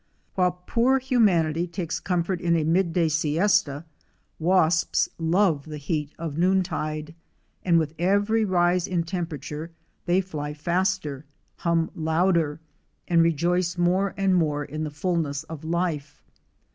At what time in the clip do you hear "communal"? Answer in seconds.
13.21-13.23